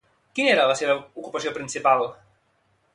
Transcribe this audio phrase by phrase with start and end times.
[0.37, 0.95] Quina era la seva
[1.25, 2.07] ocupació principal?